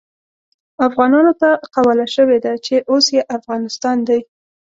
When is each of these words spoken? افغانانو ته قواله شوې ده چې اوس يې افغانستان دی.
افغانانو 0.87 1.31
ته 1.41 1.49
قواله 1.75 2.05
شوې 2.15 2.37
ده 2.45 2.53
چې 2.65 2.75
اوس 2.91 3.05
يې 3.15 3.21
افغانستان 3.37 3.97
دی. 4.07 4.19